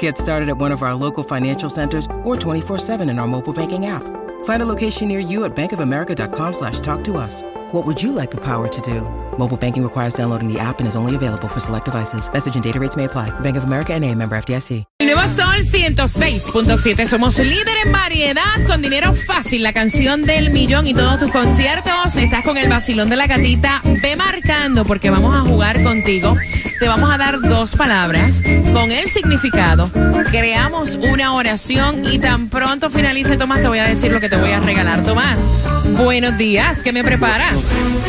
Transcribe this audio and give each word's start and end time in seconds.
Get 0.00 0.18
started 0.18 0.48
at 0.48 0.58
one 0.58 0.72
of 0.72 0.82
our 0.82 0.94
local 0.94 1.22
financial 1.22 1.70
centers 1.70 2.06
or 2.24 2.34
24-7 2.36 3.08
in 3.08 3.20
our 3.20 3.28
mobile 3.28 3.52
banking 3.52 3.86
app. 3.86 4.02
Find 4.44 4.62
a 4.62 4.66
location 4.66 5.06
near 5.06 5.20
you 5.20 5.44
at 5.44 5.54
bankofamerica.com 5.54 6.52
slash 6.52 6.80
talk 6.80 7.04
to 7.04 7.16
us. 7.16 7.42
What 7.72 7.86
would 7.86 8.02
you 8.02 8.10
like 8.10 8.32
the 8.32 8.40
power 8.40 8.66
to 8.66 8.80
do? 8.80 9.02
Mobile 9.38 9.56
banking 9.56 9.82
requires 9.84 10.14
downloading 10.14 10.52
the 10.52 10.58
app 10.58 10.80
and 10.80 10.88
is 10.88 10.96
only 10.96 11.14
available 11.14 11.48
for 11.48 11.60
select 11.60 11.84
devices. 11.84 12.28
Message 12.32 12.54
and 12.56 12.64
data 12.64 12.80
rates 12.80 12.96
may 12.96 13.04
apply. 13.04 13.30
Bank 13.40 13.56
of 13.56 13.64
America 13.64 13.92
and 13.92 14.04
a 14.04 14.12
member 14.14 14.36
FDIC. 14.36 14.84
El 14.98 15.06
nuevo 15.06 15.22
Sol 15.34 15.64
106.7. 15.64 17.06
Somos 17.06 17.38
líder 17.38 17.76
en 17.84 17.92
variedad 17.92 18.66
con 18.66 18.82
dinero 18.82 19.14
fácil. 19.14 19.62
La 19.62 19.72
canción 19.72 20.24
del 20.24 20.50
millón 20.50 20.86
y 20.86 20.94
todos 20.94 21.20
tus 21.20 21.30
conciertos. 21.30 22.16
Estás 22.16 22.44
con 22.44 22.56
el 22.56 22.68
vacilón 22.68 23.08
de 23.08 23.16
la 23.16 23.26
gatita. 23.26 23.82
Ve 23.84 24.16
marcando 24.16 24.84
porque 24.84 25.10
vamos 25.10 25.34
a 25.34 25.40
jugar 25.40 25.82
contigo. 25.82 26.36
Te 26.78 26.88
vamos 26.88 27.10
a 27.10 27.16
dar 27.16 27.40
dos 27.40 27.74
palabras 27.74 28.42
con 28.72 28.92
el 28.92 29.08
significado. 29.10 29.90
Creamos 30.30 30.96
una 30.96 31.32
oración 31.34 32.04
y 32.04 32.18
tan 32.18 32.48
pronto 32.48 32.90
finalice, 32.90 33.36
Tomás, 33.36 33.60
te 33.62 33.68
voy 33.68 33.78
a 33.78 33.84
decir 33.84 34.12
lo 34.12 34.20
que 34.20 34.28
te 34.28 34.36
voy 34.36 34.50
a 34.50 34.60
regalar. 34.60 35.02
Tomás, 35.02 35.38
buenos 35.96 36.36
días. 36.36 36.82
¿Qué 36.82 36.92
me 36.92 37.02
preparas? 37.02 37.54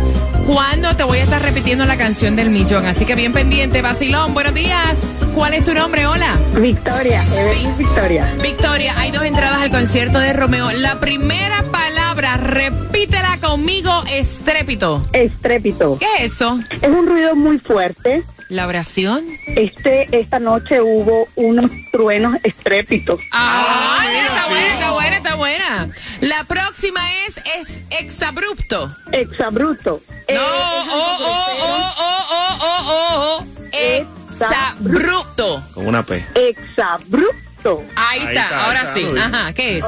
cuándo 0.48 0.96
te 0.96 1.04
voy 1.04 1.20
a 1.20 1.24
estar 1.24 1.42
repitiendo 1.42 1.86
la 1.86 1.98
canción 1.98 2.36
del 2.36 2.50
millón. 2.50 2.86
Así 2.86 3.06
que 3.06 3.16
bien 3.16 3.34
pendiente, 3.34 3.82
Basilón, 3.82 4.34
buenos 4.34 4.54
días. 4.54 4.98
¿Cuál 5.36 5.54
es 5.54 5.64
tu 5.64 5.74
nombre? 5.74 6.08
Hola. 6.08 6.38
Victoria, 6.56 7.24
Evelyn 7.36 7.78
Victoria. 7.78 8.34
Victoria, 8.42 8.94
hay 8.98 9.12
dos 9.12 9.24
entradas 9.24 9.62
al 9.62 9.70
concierto 9.70 10.20
de 10.20 10.34
Romeo. 10.34 10.72
La 10.72 11.00
primera 11.00 11.64
palabra, 11.72 12.38
repítela 12.38 13.38
conmigo, 13.40 14.04
estrépito. 14.12 15.06
Estrépito. 15.14 15.98
¿Qué 16.00 16.26
es 16.26 16.34
eso? 16.34 16.60
Es 16.82 16.90
un 16.90 17.06
ruido 17.08 17.36
muy 17.36 17.60
fuerte. 17.60 18.24
La 18.50 18.66
oración. 18.68 19.26
Este, 19.46 20.08
esta 20.12 20.40
noche 20.40 20.82
hubo 20.82 21.28
unos 21.36 21.70
truenos 21.92 22.36
estrépitos. 22.44 23.22
Ah, 23.32 24.04
mira, 24.10 24.26
está 24.26 24.44
sí. 24.44 24.50
buena, 24.50 24.74
está 24.74 24.92
buena, 24.92 25.18
está 25.18 25.36
buena. 25.36 25.90
La 26.22 26.44
próxima 26.46 27.00
es, 27.28 27.38
es 27.60 27.84
exabrupto. 27.92 28.92
Exabruto. 29.12 30.02
No, 30.10 30.16
Eh, 30.28 30.38
oh, 30.40 30.86
oh, 30.92 31.18
oh, 31.22 31.54
oh, 31.62 31.94
oh, 32.00 32.58
oh, 32.62 32.84
oh, 32.88 33.40
oh. 33.40 33.46
Exabrupto. 33.72 35.64
Con 35.74 35.88
una 35.88 36.04
P. 36.04 36.26
Exabrupto. 36.36 37.49
Ahí 37.66 38.20
Ahí 38.20 38.20
está, 38.28 38.44
está, 38.44 38.66
ahora 38.66 38.82
está, 38.82 38.94
sí. 38.94 39.06
Ajá, 39.20 39.54
¿qué 39.54 39.78
es? 39.78 39.86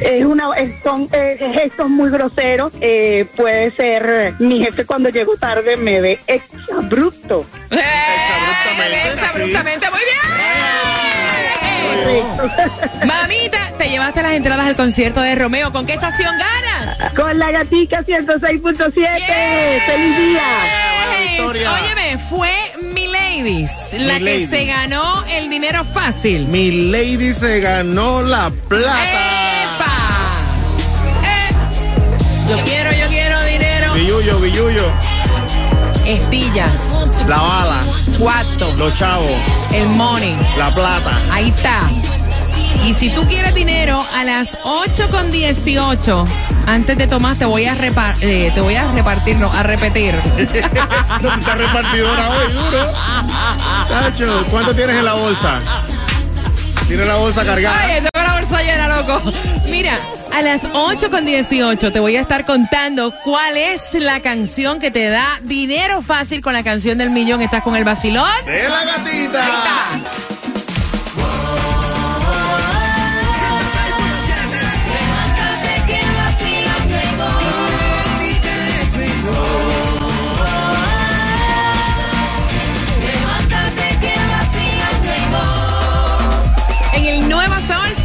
es 0.00 0.24
una, 0.24 0.48
son 0.82 1.08
eh, 1.12 1.52
gestos 1.54 1.88
muy 1.88 2.10
groseros. 2.10 2.72
Eh, 2.80 3.26
puede 3.36 3.70
ser, 3.72 4.06
eh, 4.08 4.34
mi 4.38 4.62
jefe 4.64 4.84
cuando 4.84 5.08
llego 5.08 5.36
tarde 5.36 5.76
me 5.76 6.00
ve 6.00 6.20
exabrupto. 6.26 7.46
Eh, 7.70 7.80
Exabruptamente, 7.80 9.12
Exabruptamente, 9.12 9.90
muy 9.90 10.00
bien. 10.00 10.18
Correcto. 11.94 13.06
Mamita, 13.06 13.72
te 13.78 13.88
llevaste 13.88 14.22
las 14.22 14.32
entradas 14.32 14.66
al 14.66 14.76
concierto 14.76 15.20
de 15.20 15.34
Romeo. 15.34 15.72
¿Con 15.72 15.86
qué 15.86 15.94
estación 15.94 16.34
ganas? 16.38 17.12
Con 17.14 17.38
la 17.38 17.50
gatica 17.50 18.02
106.7. 18.02 18.94
Yeah. 18.94 19.86
¡Feliz 19.86 20.16
día! 20.16 20.42
Yes. 21.36 21.68
Óyeme, 21.68 22.18
fue 22.28 22.50
Milady 23.42 23.66
la 23.98 24.18
que 24.20 24.46
se 24.46 24.64
ganó 24.64 25.24
el 25.24 25.50
dinero 25.50 25.84
fácil. 25.92 26.46
Mi 26.46 26.70
lady 26.90 27.32
se 27.32 27.60
ganó 27.60 28.22
la 28.22 28.50
plata. 28.68 29.64
¡Epa! 29.64 29.94
Eh, 31.24 32.48
Yo 32.48 32.58
quiero, 32.64 32.92
yo 32.92 33.08
quiero 33.08 33.42
dinero. 33.44 33.94
Billuyo, 33.94 34.38
billuyo. 34.38 34.84
Estillas, 36.06 36.70
La 37.26 37.38
bala. 37.40 37.80
cuarto, 38.18 38.72
Los 38.76 38.96
chavos. 38.98 39.30
el 39.72 39.88
money. 39.88 40.36
La 40.58 40.72
plata. 40.72 41.18
Ahí 41.32 41.48
está. 41.48 41.90
Y 42.86 42.92
si 42.94 43.08
tú 43.10 43.26
quieres 43.26 43.54
dinero 43.54 44.04
a 44.14 44.22
las 44.24 44.56
8 44.62 45.08
con 45.10 45.30
18, 45.32 46.26
antes 46.66 46.96
de 46.98 47.06
Tomás 47.06 47.38
te 47.38 47.44
voy 47.44 47.66
a 47.66 47.74
repar- 47.74 48.16
eh, 48.20 48.50
te 48.54 48.60
voy 48.60 48.74
a 48.76 48.90
repartir, 48.92 49.36
no, 49.36 49.52
a 49.52 49.62
repetir. 49.62 50.14
Estás 50.38 51.58
repartidora 51.58 52.30
hoy, 52.30 52.52
duro. 52.52 52.92
Tacho, 53.88 54.46
¿cuánto 54.50 54.74
tienes 54.74 54.96
en 54.96 55.04
la 55.04 55.14
bolsa? 55.14 55.60
Tienes 56.88 57.06
la 57.06 57.16
bolsa 57.16 57.44
cargada. 57.44 57.80
Ay, 57.80 57.94
tengo 58.02 58.26
la 58.26 58.34
bolsa 58.38 58.62
llena, 58.62 58.88
loco. 59.00 59.32
Mira, 59.68 59.98
A 60.36 60.42
las 60.42 60.62
8 60.72 61.10
con 61.10 61.24
18 61.24 61.92
te 61.92 62.00
voy 62.00 62.16
a 62.16 62.20
estar 62.20 62.44
contando 62.44 63.14
cuál 63.22 63.56
es 63.56 63.94
la 63.94 64.18
canción 64.20 64.80
que 64.80 64.90
te 64.90 65.08
da 65.08 65.38
dinero 65.42 66.02
fácil 66.02 66.40
con 66.42 66.52
la 66.54 66.64
canción 66.64 66.98
del 66.98 67.10
millón. 67.10 67.40
Estás 67.40 67.62
con 67.62 67.76
el 67.76 67.84
vacilón. 67.84 68.28
¡De 68.44 68.68
la 68.68 68.84
gatita! 68.84 69.46
En 69.94 70.33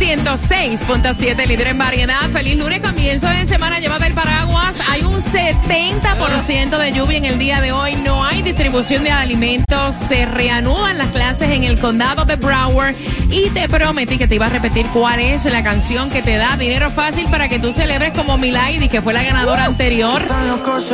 106.7, 0.10 1.46
líder 1.46 1.68
en 1.68 1.78
variedad. 1.78 2.28
Feliz 2.34 2.56
lunes, 2.56 2.82
comienzo 2.82 3.28
de 3.28 3.46
semana. 3.46 3.80
Llévate 3.80 4.08
el 4.08 4.16
paraguas. 4.16 4.80
Hay 4.88 5.04
un 5.04 5.09
70% 5.20 6.78
de 6.78 6.92
lluvia 6.94 7.18
en 7.18 7.26
el 7.26 7.40
día 7.40 7.62
de 7.62 7.72
hoy. 7.72 7.96
No 7.98 8.24
hay 8.24 8.42
distribución 8.42 9.04
de 9.04 9.12
alimentos. 9.12 9.96
Se 9.96 10.26
reanudan 10.26 10.98
las 10.98 11.10
clases 11.10 11.50
en 11.50 11.64
el 11.64 11.78
condado 11.78 12.26
de 12.26 12.36
Broward. 12.36 12.96
Y 13.30 13.50
te 13.50 13.68
prometí 13.70 14.18
que 14.18 14.28
te 14.28 14.36
iba 14.36 14.48
a 14.48 14.50
repetir 14.50 14.88
cuál 14.88 15.20
es 15.20 15.46
la 15.46 15.64
canción 15.64 16.10
que 16.10 16.22
te 16.22 16.38
da 16.38 16.58
dinero 16.58 16.90
fácil 16.90 17.28
para 17.30 17.48
que 17.50 17.60
tú 17.60 17.74
celebres 17.74 18.14
como 18.14 18.38
Milady, 18.38 18.90
que 18.90 19.02
fue 19.02 19.14
la 19.14 19.24
ganadora 19.24 19.66
anterior. 19.66 20.22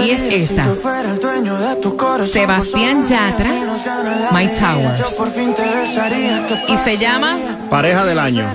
Y 0.04 0.10
es 0.10 0.22
esta. 0.22 0.68
Sebastián 2.31 3.06
Yatra, 3.07 3.51
My 4.31 4.48
Towers. 4.48 5.16
Y 6.68 6.77
se 6.77 6.98
llama 6.98 7.38
Pareja 7.69 8.06
del 8.06 8.19
año. 8.19 8.45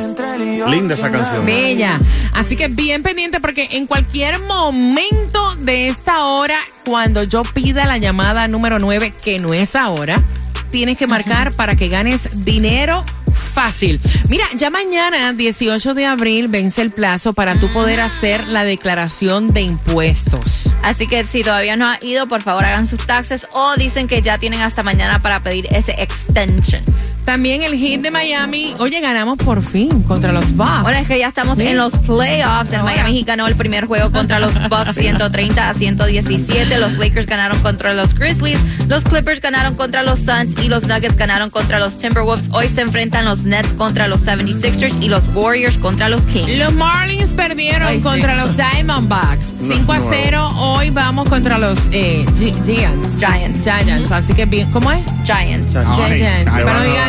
Linda 0.68 0.94
esa 0.94 1.10
canción. 1.10 1.46
Bella. 1.46 1.98
Así 2.34 2.56
que 2.56 2.68
bien 2.68 3.02
pendiente 3.02 3.40
porque 3.40 3.68
en 3.72 3.86
cualquier 3.86 4.40
momento 4.40 5.54
de 5.60 5.88
esta 5.88 6.24
hora, 6.24 6.58
cuando 6.84 7.22
yo 7.22 7.42
pida 7.42 7.86
la 7.86 7.98
llamada 7.98 8.48
número 8.48 8.78
9, 8.78 9.12
que 9.22 9.38
no 9.38 9.54
es 9.54 9.76
ahora, 9.76 10.22
tienes 10.70 10.96
que 10.96 11.06
marcar 11.06 11.52
para 11.52 11.76
que 11.76 11.88
ganes 11.88 12.44
dinero 12.44 13.04
fácil. 13.32 14.00
Mira, 14.28 14.44
ya 14.56 14.70
mañana, 14.70 15.32
18 15.32 15.94
de 15.94 16.06
abril, 16.06 16.48
vence 16.48 16.80
el 16.82 16.90
plazo 16.90 17.32
para 17.32 17.56
tú 17.56 17.70
poder 17.72 18.00
hacer 18.00 18.46
la 18.48 18.64
declaración 18.64 19.52
de 19.52 19.62
impuestos. 19.62 20.70
Así 20.82 21.06
que 21.06 21.24
si 21.24 21.42
todavía 21.42 21.76
no 21.76 21.86
ha 21.86 21.98
ido, 22.00 22.26
por 22.26 22.42
favor 22.42 22.64
hagan 22.64 22.86
sus 22.86 23.06
taxes 23.06 23.46
o 23.52 23.74
dicen 23.76 24.08
que 24.08 24.22
ya 24.22 24.38
tienen 24.38 24.62
hasta 24.62 24.82
mañana 24.82 25.20
para 25.20 25.40
pedir 25.40 25.66
ese 25.70 25.92
extension. 26.00 26.82
También 27.24 27.62
el 27.62 27.74
hit 27.74 28.00
de 28.00 28.10
Miami. 28.10 28.74
Oye, 28.78 29.00
ganamos 29.00 29.38
por 29.38 29.62
fin 29.62 30.02
contra 30.02 30.32
los 30.32 30.56
Bucks. 30.56 30.70
Ahora 30.84 31.00
es 31.00 31.06
que 31.08 31.18
ya 31.18 31.28
estamos 31.28 31.56
Sí. 31.58 31.66
en 31.66 31.76
los 31.76 31.92
playoffs. 31.92 32.72
El 32.72 32.82
Miami 32.82 33.12
Heat 33.18 33.26
ganó 33.26 33.46
el 33.46 33.54
primer 33.54 33.86
juego 33.86 34.10
contra 34.10 34.40
los 34.40 34.52
Bucks 34.68 34.94
130 34.94 35.68
a 35.68 35.74
117. 35.74 36.78
Los 36.78 36.94
Lakers 36.98 37.26
ganaron 37.26 37.60
contra 37.60 37.94
los 37.94 38.14
Grizzlies. 38.14 38.58
Los 38.88 39.04
Clippers 39.04 39.40
ganaron 39.40 39.74
contra 39.76 40.02
los 40.02 40.18
Suns 40.20 40.60
y 40.64 40.68
los 40.68 40.82
Nuggets 40.84 41.16
ganaron 41.16 41.50
contra 41.50 41.78
los 41.78 41.96
Timberwolves. 41.98 42.48
Hoy 42.52 42.68
se 42.68 42.80
enfrentan 42.80 43.24
los 43.24 43.42
Nets 43.44 43.72
contra 43.74 44.08
los 44.08 44.22
76ers 44.22 44.94
y 45.00 45.08
los 45.08 45.22
Warriors 45.34 45.78
contra 45.78 46.08
los 46.08 46.22
Kings. 46.22 46.50
Los 46.58 46.72
Marlins 46.74 47.30
perdieron 47.34 47.86
Ay, 47.88 47.98
sí. 47.98 48.02
contra 48.02 48.34
los 48.34 48.56
Diamondbacks. 48.56 49.44
5 49.60 49.92
a 49.92 49.98
no. 49.98 50.06
0. 50.10 50.52
Hoy 50.56 50.90
vamos 50.90 51.28
contra 51.28 51.58
los 51.58 51.78
eh, 51.92 52.26
Gi- 52.36 52.54
Giants. 52.64 53.18
Giants. 53.18 53.60
Giants. 53.62 54.10
Así 54.10 54.32
que 54.32 54.46
bien. 54.46 54.68
¿Cómo 54.72 54.90
es? 54.90 55.00
Giants. 55.24 55.70
Giants. 55.72 56.50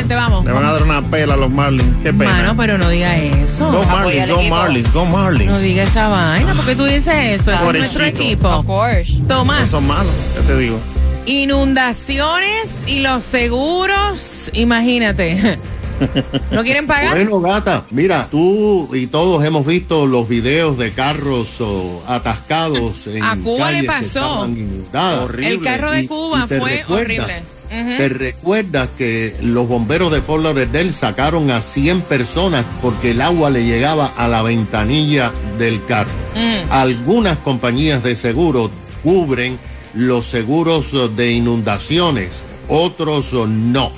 Vamos. 0.08 0.46
Le 0.46 0.52
van 0.52 0.66
a 0.66 0.72
dar 0.74 0.84
una 0.84 1.02
pela 1.02 1.34
a 1.34 1.38
los 1.38 1.50
Marlins. 1.50 1.90
Qué 2.04 2.14
pena. 2.14 2.32
Mano, 2.34 2.58
pero 2.58 2.78
no 2.78 2.90
diga 2.90 3.18
eso. 3.18 3.72
Go 3.72 3.84
Marlins, 3.86 4.30
go. 4.30 4.42
Marlins, 4.44 4.94
go 4.94 5.06
Marlins. 5.06 5.52
No 5.52 5.60
diga 5.60 5.84
esa 5.84 6.08
vaina. 6.08 6.54
porque 6.56 6.76
tú 6.76 6.86
dices 6.86 7.14
eso? 7.42 7.52
Ese 7.52 7.66
es 7.68 7.74
nuestro 7.74 8.04
equipo. 8.06 8.48
Of 8.50 8.66
course. 8.66 9.14
Tomás. 9.28 9.70
Son 9.70 9.86
malos, 9.88 10.14
¿qué 10.36 10.42
te 10.42 10.58
digo? 10.58 10.80
Inundaciones 11.26 12.70
y 12.88 13.00
los 13.02 13.24
seguros. 13.24 14.50
Imagínate. 14.54 15.58
¿No 16.52 16.64
quieren 16.64 16.88
pagar? 16.88 17.12
Bueno, 17.12 17.40
gata, 17.42 17.84
mira, 17.92 18.28
tú 18.32 18.90
y 18.96 19.06
todos 19.06 19.44
hemos 19.46 19.66
visto 19.66 20.08
los 20.08 20.28
videos 20.28 20.78
de 20.80 20.92
carros 20.92 21.62
oh, 21.62 22.02
atascados 22.08 23.06
en 23.06 23.22
A 23.24 23.36
Cuba 23.36 23.70
le 23.70 23.82
que 23.82 23.88
pasó. 23.88 24.06
estaban 24.08 24.58
inundadas. 24.58 25.26
Horrible. 25.26 25.52
El 25.52 25.62
carro 25.62 25.92
de 25.92 26.02
Y- 26.02 26.08
Cuba 26.08 26.46
y 26.46 26.48
fue 26.48 26.58
recuerda- 26.78 27.02
horrible. 27.04 27.44
¿Te 27.72 28.10
recuerdas 28.10 28.90
que 28.98 29.34
los 29.42 29.66
bomberos 29.66 30.12
de 30.12 30.22
Fort 30.22 30.44
Lauderdale 30.44 30.92
sacaron 30.92 31.50
a 31.52 31.62
100 31.62 32.02
personas 32.02 32.66
porque 32.82 33.12
el 33.12 33.22
agua 33.22 33.50
le 33.50 33.64
llegaba 33.64 34.08
a 34.18 34.28
la 34.28 34.42
ventanilla 34.42 35.32
del 35.58 35.82
carro? 35.86 36.12
Mm. 36.36 36.70
Algunas 36.70 37.38
compañías 37.38 38.04
de 38.04 38.18
seguro 38.18 38.70
cubren 39.04 39.58
los 39.94 40.26
seguros 40.26 41.16
de 41.16 41.32
inundaciones, 41.32 42.32
otros 42.68 43.32
no. 43.32 43.94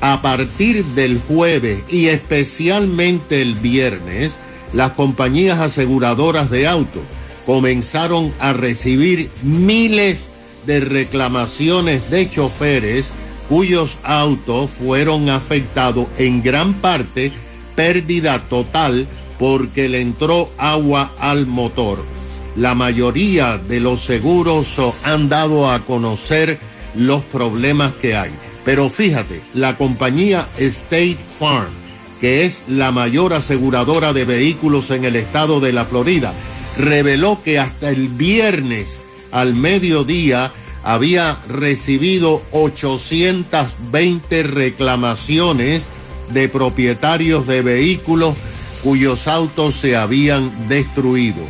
A 0.00 0.22
partir 0.22 0.84
del 0.84 1.18
jueves 1.18 1.82
y 1.88 2.06
especialmente 2.06 3.42
el 3.42 3.54
viernes, 3.54 4.36
las 4.72 4.92
compañías 4.92 5.58
aseguradoras 5.58 6.50
de 6.50 6.68
autos 6.68 7.02
comenzaron 7.46 8.32
a 8.38 8.52
recibir 8.52 9.28
miles 9.42 10.20
de 10.20 10.37
reclamaciones 10.68 12.10
de 12.10 12.30
choferes 12.30 13.10
cuyos 13.48 13.96
autos 14.02 14.70
fueron 14.70 15.30
afectados 15.30 16.06
en 16.18 16.42
gran 16.42 16.74
parte 16.74 17.32
pérdida 17.74 18.38
total 18.48 19.06
porque 19.38 19.88
le 19.88 20.00
entró 20.00 20.50
agua 20.58 21.12
al 21.18 21.46
motor. 21.46 22.04
La 22.56 22.74
mayoría 22.74 23.56
de 23.56 23.80
los 23.80 24.02
seguros 24.02 24.76
han 25.04 25.28
dado 25.28 25.70
a 25.70 25.80
conocer 25.80 26.58
los 26.94 27.22
problemas 27.22 27.94
que 27.94 28.16
hay. 28.16 28.32
Pero 28.64 28.90
fíjate, 28.90 29.40
la 29.54 29.76
compañía 29.76 30.48
State 30.58 31.18
Farm, 31.38 31.70
que 32.20 32.44
es 32.44 32.64
la 32.68 32.90
mayor 32.90 33.32
aseguradora 33.32 34.12
de 34.12 34.24
vehículos 34.24 34.90
en 34.90 35.04
el 35.04 35.16
estado 35.16 35.60
de 35.60 35.72
la 35.72 35.84
Florida, 35.84 36.34
reveló 36.76 37.40
que 37.42 37.58
hasta 37.58 37.90
el 37.90 38.08
viernes 38.08 39.00
al 39.32 39.54
mediodía 39.54 40.52
había 40.84 41.38
recibido 41.48 42.42
820 42.52 44.42
reclamaciones 44.42 45.86
de 46.32 46.48
propietarios 46.48 47.46
de 47.46 47.62
vehículos 47.62 48.34
cuyos 48.82 49.26
autos 49.28 49.74
se 49.74 49.96
habían 49.96 50.68
destruido. 50.68 51.42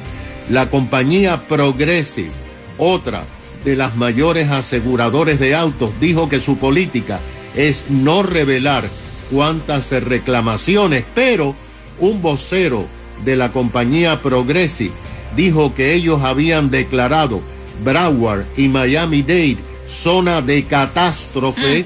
La 0.50 0.70
compañía 0.70 1.46
Progressive, 1.46 2.30
otra 2.78 3.24
de 3.64 3.76
las 3.76 3.96
mayores 3.96 4.50
aseguradores 4.50 5.38
de 5.38 5.54
autos, 5.54 5.92
dijo 6.00 6.28
que 6.28 6.40
su 6.40 6.58
política 6.58 7.20
es 7.54 7.90
no 7.90 8.22
revelar 8.22 8.84
cuántas 9.30 9.90
reclamaciones, 9.90 11.04
pero 11.14 11.54
un 12.00 12.22
vocero 12.22 12.86
de 13.24 13.36
la 13.36 13.52
compañía 13.52 14.22
Progressive 14.22 14.94
dijo 15.36 15.74
que 15.74 15.94
ellos 15.94 16.22
habían 16.22 16.70
declarado 16.70 17.42
Broward 17.84 18.44
y 18.56 18.68
Miami-Dade 18.68 19.56
zona 19.86 20.42
de 20.42 20.64
catástrofe 20.64 21.84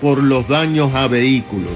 por 0.00 0.22
los 0.22 0.48
daños 0.48 0.94
a 0.94 1.08
vehículos. 1.08 1.72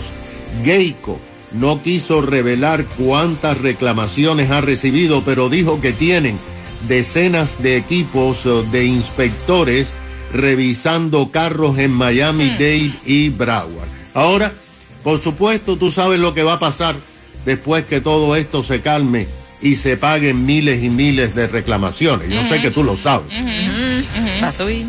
Geico 0.65 1.19
no 1.53 1.83
quiso 1.83 2.21
revelar 2.23 2.85
cuántas 2.99 3.59
reclamaciones 3.59 4.51
ha 4.51 4.61
recibido, 4.61 5.23
pero 5.25 5.49
dijo 5.49 5.81
que 5.81 5.93
tienen 5.93 6.39
decenas 6.89 7.63
de 7.63 7.77
equipos 7.77 8.45
eh, 8.47 8.65
de 8.71 8.85
inspectores 8.87 9.93
revisando 10.33 11.31
carros 11.31 11.79
en 11.79 11.93
Miami-Dade 11.93 12.93
y 13.07 13.29
Broward. 13.29 13.89
Ahora, 14.15 14.53
por 15.03 15.21
supuesto, 15.21 15.77
tú 15.77 15.93
sabes 15.93 16.19
lo 16.19 16.35
que 16.35 16.43
va 16.43 16.55
a 16.55 16.59
pasar 16.59 16.97
después 17.45 17.85
que 17.85 18.01
todo 18.01 18.35
esto 18.37 18.63
se 18.63 18.81
calme 18.81 19.29
y 19.65 19.77
se 19.77 19.97
paguen 19.97 20.47
miles 20.47 20.85
y 20.85 20.91
miles 20.91 21.35
de 21.35 21.49
reclamaciones. 21.49 22.29
Yo 22.29 22.47
sé 22.47 22.61
que 22.61 22.71
tú 22.71 22.85
lo 22.85 22.97
sabes. 22.97 23.27
Va 24.43 24.49
a 24.49 24.53
subir. 24.53 24.87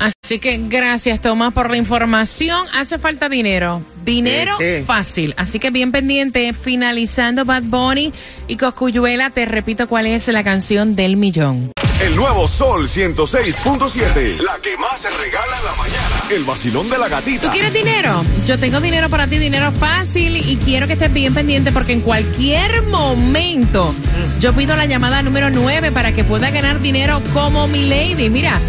Así 0.00 0.38
que 0.40 0.60
gracias, 0.68 1.20
Tomás, 1.20 1.54
por 1.54 1.70
la 1.70 1.76
información. 1.76 2.66
Hace 2.74 2.98
falta 2.98 3.28
dinero. 3.28 3.80
Dinero 4.04 4.58
fácil. 4.84 5.32
Así 5.38 5.58
que 5.58 5.70
bien 5.70 5.92
pendiente. 5.92 6.52
Finalizando 6.52 7.44
Bad 7.44 7.62
Bunny 7.62 8.12
y 8.48 8.56
Coscuyuela, 8.56 9.30
te 9.30 9.46
repito 9.46 9.88
cuál 9.88 10.06
es 10.06 10.26
la 10.28 10.42
canción 10.42 10.96
del 10.96 11.16
millón. 11.16 11.70
El 12.00 12.14
nuevo 12.14 12.46
Sol 12.46 12.86
106.7. 12.88 14.38
La 14.42 14.58
que 14.58 14.76
más 14.76 15.00
se 15.00 15.08
regala 15.10 15.56
en 15.58 15.64
la 15.64 15.74
mañana. 15.76 16.22
El 16.30 16.44
vacilón 16.44 16.90
de 16.90 16.98
la 16.98 17.06
¿Tú 17.06 17.10
gatita. 17.12 17.50
quieres 17.50 17.72
dinero? 17.72 18.22
Yo 18.46 18.58
tengo 18.58 18.80
dinero 18.80 19.08
para 19.08 19.26
ti, 19.26 19.38
dinero 19.38 19.72
fácil 19.72 20.36
y 20.36 20.56
quiero 20.58 20.86
que 20.86 20.92
estés 20.92 21.12
bien 21.12 21.32
pendiente 21.32 21.72
porque 21.72 21.94
en 21.94 22.02
cualquier 22.02 22.82
momento 22.82 23.94
yo 24.40 24.52
pido 24.52 24.76
la 24.76 24.84
llamada 24.84 25.22
número 25.22 25.48
9 25.50 25.90
para 25.90 26.12
que 26.12 26.22
pueda 26.22 26.50
ganar 26.50 26.80
dinero 26.80 27.22
como 27.32 27.66
mi 27.66 27.86
lady. 27.86 28.28
Mira, 28.28 28.60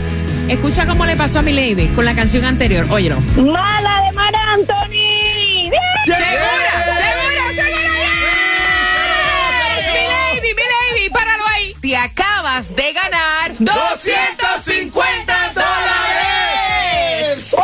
escucha 0.48 0.86
cómo 0.88 1.06
le 1.06 1.18
pasó 1.18 1.40
a 1.40 1.42
mi 1.42 1.52
lady 1.52 1.88
con 1.90 2.06
la 2.06 2.16
canción 2.16 2.46
anterior. 2.46 2.86
Óyelo. 2.90 3.20
Mala 3.36 4.04
de 4.06 4.12
Mar 4.16 4.34
Anthony. 4.36 5.70
¡Segura! 6.06 6.16
¡Segura! 6.16 7.52
¡Segura! 7.52 7.84
¡Mi 9.92 10.08
lady! 10.08 10.54
¡Mi 10.56 10.64
lady! 11.02 11.10
¡Para 11.10 11.36
los 11.38 11.48
te 11.82 11.96
acabas 11.96 12.76
de 12.76 12.92
ganar 12.94 13.17
250 13.60 15.54
dólares. 15.54 17.56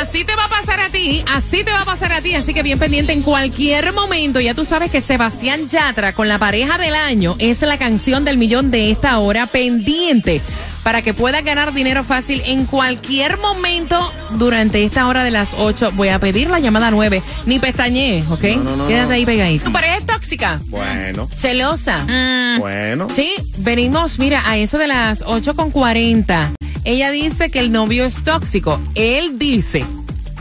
Así 0.00 0.24
te 0.24 0.34
va 0.34 0.44
a 0.44 0.48
pasar 0.48 0.80
a 0.80 0.88
ti, 0.88 1.24
así 1.28 1.64
te 1.64 1.72
va 1.72 1.82
a 1.82 1.84
pasar 1.84 2.12
a 2.12 2.20
ti, 2.20 2.34
así 2.34 2.54
que 2.54 2.62
bien 2.62 2.78
pendiente 2.78 3.12
en 3.12 3.22
cualquier 3.22 3.92
momento. 3.92 4.40
Ya 4.40 4.54
tú 4.54 4.64
sabes 4.64 4.90
que 4.90 5.00
Sebastián 5.00 5.68
Yatra 5.68 6.14
con 6.14 6.28
la 6.28 6.38
pareja 6.38 6.78
del 6.78 6.94
año 6.94 7.36
es 7.38 7.62
la 7.62 7.78
canción 7.78 8.24
del 8.24 8.38
millón 8.38 8.70
de 8.70 8.90
esta 8.90 9.18
hora 9.18 9.46
pendiente 9.46 10.40
para 10.84 11.02
que 11.02 11.12
puedas 11.14 11.42
ganar 11.42 11.74
dinero 11.74 12.04
fácil 12.04 12.42
en 12.46 12.66
cualquier 12.66 13.38
momento 13.38 13.98
durante 14.32 14.84
esta 14.84 15.08
hora 15.08 15.24
de 15.24 15.32
las 15.32 15.54
8. 15.58 15.92
Voy 15.94 16.08
a 16.10 16.18
pedir 16.20 16.50
la 16.50 16.60
llamada 16.60 16.90
9. 16.92 17.22
Ni 17.46 17.58
pestañees, 17.58 18.26
¿ok? 18.30 18.44
No, 18.44 18.62
no, 18.62 18.76
no, 18.76 18.86
Quédate 18.88 19.08
no. 19.08 19.14
ahí 19.14 19.26
pegadito. 19.26 19.64
¿Tu 19.64 19.72
pareja 19.72 19.96
es 19.96 20.06
tóxica? 20.06 20.60
Bueno, 20.66 21.28
Celosa. 21.36 22.04
bueno. 22.60 23.08
Sí, 23.14 23.34
venimos, 23.58 24.18
mira, 24.18 24.42
a 24.48 24.58
eso 24.58 24.78
de 24.78 24.86
las 24.86 25.22
8 25.26 25.56
con 25.56 25.70
40. 25.70 26.52
Ella 26.84 27.10
dice 27.10 27.50
que 27.50 27.60
el 27.60 27.72
novio 27.72 28.04
es 28.04 28.22
tóxico. 28.22 28.78
Él 28.94 29.38
dice 29.38 29.84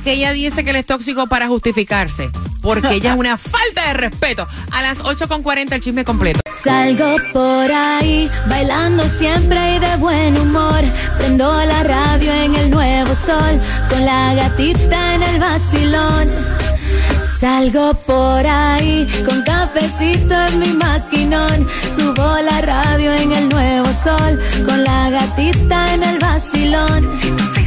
que 0.03 0.13
ella 0.13 0.31
dice 0.31 0.63
que 0.63 0.71
él 0.71 0.75
es 0.77 0.85
tóxico 0.85 1.27
para 1.27 1.47
justificarse. 1.47 2.29
Porque 2.61 2.95
ella 2.95 3.13
es 3.13 3.19
una 3.19 3.37
falta 3.37 3.87
de 3.87 3.93
respeto. 3.93 4.47
A 4.71 4.81
las 4.81 4.99
8 5.03 5.27
con 5.27 5.43
40 5.43 5.75
el 5.75 5.81
chisme 5.81 6.03
completo. 6.03 6.41
Salgo 6.63 7.17
por 7.33 7.71
ahí, 7.71 8.29
bailando 8.47 9.03
siempre 9.19 9.75
y 9.75 9.79
de 9.79 9.95
buen 9.97 10.37
humor. 10.37 10.81
Prendo 11.17 11.53
la 11.65 11.83
radio 11.83 12.33
en 12.33 12.55
el 12.55 12.69
nuevo 12.69 13.13
sol, 13.25 13.59
con 13.89 14.05
la 14.05 14.33
gatita 14.33 15.15
en 15.15 15.23
el 15.23 15.39
vacilón. 15.39 16.29
Salgo 17.39 17.93
por 17.93 18.45
ahí, 18.45 19.05
con 19.25 19.41
cafecito 19.43 20.33
en 20.47 20.59
mi 20.59 20.67
maquinón. 20.73 21.67
Subo 21.97 22.37
la 22.41 22.61
radio 22.61 23.13
en 23.13 23.31
el 23.33 23.49
nuevo 23.49 23.89
sol, 24.03 24.39
con 24.65 24.83
la 24.83 25.09
gatita 25.09 25.93
en 25.93 26.03
el 26.03 26.19
vacilón. 26.19 27.62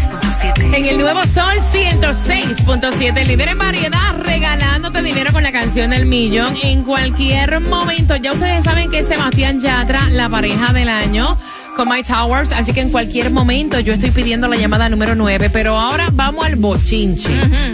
En 0.72 0.84
el 0.84 0.98
nuevo 0.98 1.20
Sol 1.24 1.58
106.7, 1.72 3.26
líder 3.26 3.48
en 3.48 3.58
variedad, 3.58 4.16
regalándote 4.18 5.02
dinero 5.02 5.32
con 5.32 5.42
la 5.42 5.52
canción 5.52 5.90
del 5.90 6.06
millón 6.06 6.54
en 6.62 6.82
cualquier 6.82 7.60
momento. 7.60 8.16
Ya 8.16 8.32
ustedes 8.32 8.64
saben 8.64 8.90
que 8.90 9.00
es 9.00 9.08
Sebastián 9.08 9.60
Yatra, 9.60 10.08
la 10.10 10.28
pareja 10.28 10.72
del 10.72 10.88
año 10.88 11.38
con 11.76 11.88
My 11.88 12.02
Towers, 12.02 12.52
así 12.52 12.72
que 12.72 12.80
en 12.80 12.90
cualquier 12.90 13.30
momento 13.30 13.78
yo 13.80 13.92
estoy 13.92 14.10
pidiendo 14.10 14.48
la 14.48 14.56
llamada 14.56 14.88
número 14.88 15.14
9, 15.14 15.50
pero 15.50 15.78
ahora 15.78 16.08
vamos 16.10 16.46
al 16.46 16.56
bochinche, 16.56 17.28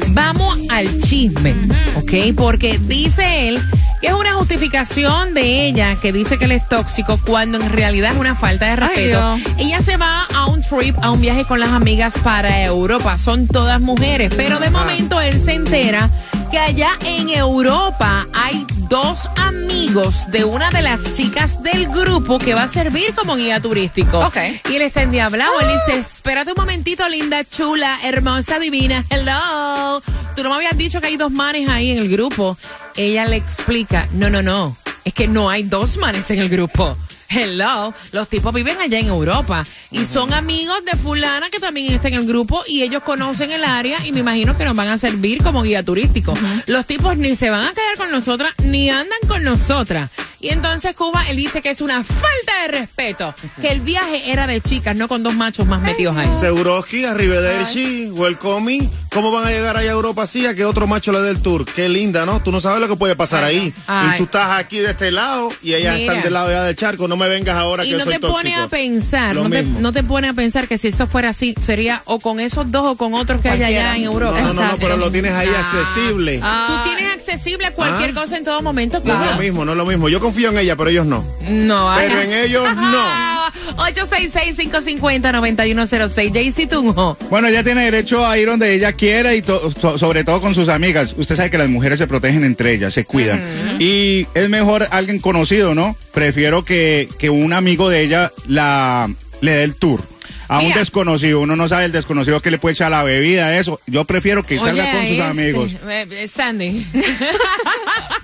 vamos 0.08 0.58
al 0.70 0.98
chisme, 0.98 1.54
¿ok? 1.96 2.34
Porque 2.36 2.78
dice 2.78 3.48
él 3.48 3.60
que 4.02 4.08
es 4.08 4.14
una 4.14 4.34
justificación 4.34 5.32
de 5.32 5.68
ella 5.68 5.94
que 5.94 6.12
dice 6.12 6.36
que 6.36 6.46
él 6.46 6.52
es 6.52 6.68
tóxico 6.68 7.20
cuando 7.24 7.58
en 7.58 7.70
realidad 7.70 8.10
es 8.10 8.18
una 8.18 8.34
falta 8.34 8.66
de 8.66 8.76
respeto. 8.76 9.38
Ella 9.58 9.80
se 9.80 9.96
va 9.96 10.26
a 10.34 10.46
un 10.46 10.60
trip, 10.60 10.96
a 11.00 11.12
un 11.12 11.20
viaje 11.20 11.44
con 11.44 11.60
las 11.60 11.70
amigas 11.70 12.14
para 12.18 12.64
Europa. 12.64 13.16
Son 13.16 13.46
todas 13.46 13.80
mujeres, 13.80 14.34
pero 14.36 14.58
de 14.58 14.70
momento 14.70 15.20
él 15.20 15.40
se 15.44 15.52
entera 15.52 16.10
que 16.50 16.58
allá 16.58 16.98
en 17.04 17.30
Europa 17.30 18.26
hay 18.34 18.66
dos 18.88 19.30
amigos 19.36 20.30
de 20.32 20.44
una 20.44 20.68
de 20.70 20.82
las 20.82 21.14
chicas 21.14 21.62
del 21.62 21.86
grupo 21.86 22.38
que 22.38 22.54
va 22.54 22.64
a 22.64 22.68
servir 22.68 23.14
como 23.14 23.36
guía 23.36 23.60
turístico. 23.60 24.18
Ok. 24.18 24.36
Y 24.68 24.74
él 24.74 24.82
está 24.82 25.02
endiablado. 25.02 25.60
Él 25.60 25.68
dice, 25.86 26.00
espérate 26.00 26.50
un 26.50 26.58
momentito, 26.58 27.08
linda, 27.08 27.44
chula, 27.44 28.00
hermosa, 28.02 28.58
divina. 28.58 29.04
Hello. 29.08 30.02
Tú 30.34 30.42
no 30.42 30.50
me 30.50 30.56
habías 30.56 30.76
dicho 30.76 31.00
que 31.00 31.06
hay 31.06 31.16
dos 31.16 31.30
manes 31.30 31.68
ahí 31.68 31.92
en 31.92 31.98
el 31.98 32.08
grupo. 32.10 32.58
Ella 32.96 33.26
le 33.26 33.36
explica, 33.36 34.08
no, 34.12 34.28
no, 34.28 34.42
no. 34.42 34.76
Es 35.04 35.12
que 35.12 35.26
no 35.26 35.50
hay 35.50 35.62
dos 35.62 35.96
manes 35.96 36.30
en 36.30 36.38
el 36.38 36.48
grupo. 36.48 36.96
Hello, 37.34 37.94
los 38.12 38.28
tipos 38.28 38.52
viven 38.52 38.78
allá 38.78 38.98
en 38.98 39.06
Europa 39.06 39.64
y 39.90 40.04
son 40.04 40.34
amigos 40.34 40.84
de 40.84 40.98
fulana 40.98 41.48
que 41.48 41.58
también 41.58 41.94
está 41.94 42.08
en 42.08 42.14
el 42.14 42.26
grupo 42.26 42.62
y 42.66 42.82
ellos 42.82 43.02
conocen 43.02 43.50
el 43.50 43.64
área 43.64 44.06
y 44.06 44.12
me 44.12 44.20
imagino 44.20 44.54
que 44.54 44.66
nos 44.66 44.76
van 44.76 44.88
a 44.88 44.98
servir 44.98 45.42
como 45.42 45.62
guía 45.62 45.82
turístico. 45.82 46.34
Los 46.66 46.86
tipos 46.86 47.16
ni 47.16 47.34
se 47.34 47.48
van 47.48 47.64
a 47.64 47.72
quedar 47.72 47.96
con 47.96 48.10
nosotras 48.10 48.52
ni 48.62 48.90
andan 48.90 49.18
con 49.26 49.42
nosotras. 49.42 50.10
Y 50.42 50.48
entonces 50.50 50.94
Cuba, 50.96 51.24
él 51.30 51.36
dice 51.36 51.62
que 51.62 51.70
es 51.70 51.80
una 51.80 52.02
falta 52.02 52.52
de 52.62 52.78
respeto, 52.80 53.32
que 53.60 53.68
el 53.68 53.80
viaje 53.80 54.30
era 54.32 54.46
de 54.48 54.60
chicas, 54.60 54.96
no 54.96 55.06
con 55.06 55.22
dos 55.22 55.34
machos 55.36 55.66
más 55.68 55.80
metidos 55.80 56.16
ahí. 56.16 56.28
Seguroski, 56.40 57.04
Arrivederci, 57.04 58.10
Welcoming. 58.10 58.90
¿Cómo 59.10 59.30
van 59.30 59.44
a 59.46 59.50
llegar 59.50 59.76
allá 59.76 59.90
a 59.90 59.92
Europa 59.92 60.22
así 60.22 60.46
a 60.46 60.54
que 60.54 60.64
otro 60.64 60.86
macho 60.86 61.12
le 61.12 61.20
dé 61.20 61.30
el 61.30 61.42
tour? 61.42 61.64
Qué 61.66 61.88
linda, 61.88 62.24
¿no? 62.26 62.42
Tú 62.42 62.50
no 62.50 62.60
sabes 62.60 62.80
lo 62.80 62.88
que 62.88 62.96
puede 62.96 63.14
pasar 63.14 63.44
Ay, 63.44 63.58
ahí. 63.58 63.74
Ay. 63.86 64.10
Y 64.14 64.16
tú 64.16 64.22
estás 64.24 64.58
aquí 64.58 64.78
de 64.78 64.90
este 64.92 65.10
lado 65.12 65.50
y 65.62 65.74
ellas 65.74 65.94
Mira. 65.96 66.12
están 66.14 66.24
del 66.24 66.32
lado 66.32 66.50
ya 66.50 66.64
del 66.64 66.74
charco. 66.74 67.06
No 67.08 67.16
me 67.16 67.28
vengas 67.28 67.54
ahora 67.56 67.84
Y 67.84 67.88
que 67.90 67.92
no 67.92 67.98
yo 68.00 68.04
soy 68.06 68.14
te 68.14 68.20
pone 68.20 68.54
a 68.56 68.68
pensar, 68.68 69.34
Lo 69.36 69.44
no 69.44 69.50
te, 69.50 69.62
no 69.62 69.92
te 69.92 70.02
pone 70.02 70.28
a 70.28 70.32
pensar 70.32 70.66
que 70.66 70.76
si 70.78 70.88
eso 70.88 71.06
fuera 71.06 71.28
así, 71.28 71.54
sería 71.62 72.02
o 72.06 72.18
con 72.20 72.40
esos 72.40 72.70
dos 72.72 72.84
o 72.86 72.96
con 72.96 73.12
otros 73.14 73.40
que 73.42 73.50
hay 73.50 73.62
allá 73.62 73.96
en 73.96 74.04
Europa. 74.04 74.40
No, 74.40 74.54
no, 74.54 74.62
no, 74.62 74.72
no, 74.72 74.76
pero 74.78 74.96
lo 74.96 75.10
tienes 75.10 75.32
ahí 75.32 75.48
accesible. 75.48 76.38
Tú 76.38 76.74
tienes 76.84 77.12
accesible 77.12 77.66
a 77.66 77.72
cualquier 77.74 78.10
Ah. 78.10 78.14
cosa 78.22 78.36
en 78.38 78.44
todo 78.44 78.62
momento, 78.62 79.00
No 79.04 79.24
es 79.24 79.30
lo 79.30 79.36
mismo, 79.36 79.64
no 79.64 79.72
es 79.72 79.78
lo 79.78 79.84
mismo. 79.86 80.08
Yo 80.08 80.20
confío 80.32 80.50
en 80.50 80.58
ella, 80.58 80.76
pero 80.76 80.90
ellos 80.90 81.06
no. 81.06 81.24
No, 81.50 81.94
Pero 81.98 82.14
ajá. 82.14 82.24
en 82.24 82.32
ellos 82.32 82.66
no. 82.74 83.32
866-550-9106. 83.76 86.32
Jaycee 86.32 86.66
Tunjo. 86.66 87.16
Bueno, 87.30 87.48
ella 87.48 87.62
tiene 87.62 87.84
derecho 87.84 88.26
a 88.26 88.38
ir 88.38 88.48
donde 88.48 88.74
ella 88.74 88.92
quiera 88.94 89.34
y 89.34 89.42
to- 89.42 89.70
so- 89.70 89.98
sobre 89.98 90.24
todo 90.24 90.40
con 90.40 90.54
sus 90.54 90.68
amigas. 90.68 91.14
Usted 91.18 91.36
sabe 91.36 91.50
que 91.50 91.58
las 91.58 91.68
mujeres 91.68 91.98
se 91.98 92.06
protegen 92.06 92.44
entre 92.44 92.72
ellas, 92.72 92.94
se 92.94 93.04
cuidan. 93.04 93.76
Y 93.78 94.26
es 94.34 94.48
mejor 94.48 94.88
alguien 94.90 95.18
conocido, 95.18 95.74
¿no? 95.74 95.96
Prefiero 96.12 96.64
que, 96.64 97.08
que 97.18 97.28
un 97.30 97.52
amigo 97.52 97.88
de 97.90 98.02
ella 98.02 98.32
la 98.46 99.10
le 99.40 99.50
dé 99.52 99.62
el 99.64 99.74
tour. 99.74 100.00
A 100.48 100.58
un 100.58 100.66
Mira. 100.66 100.78
desconocido, 100.80 101.40
uno 101.40 101.56
no 101.56 101.66
sabe 101.66 101.86
el 101.86 101.92
desconocido 101.92 102.38
que 102.40 102.50
le 102.50 102.58
puede 102.58 102.74
echar 102.74 102.90
la 102.90 103.02
bebida, 103.02 103.58
eso. 103.58 103.80
Yo 103.86 104.04
prefiero 104.04 104.42
que 104.42 104.58
salga 104.58 104.90
con 104.92 105.00
sus 105.02 105.10
este, 105.12 105.22
amigos. 105.22 105.72
eh, 105.88 106.06
eh, 106.10 106.28
Sandy. 106.28 106.86